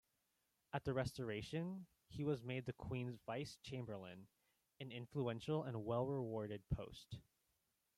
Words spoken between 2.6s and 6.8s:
the Queen's Vice-Chamberlain, an influential and well-rewarded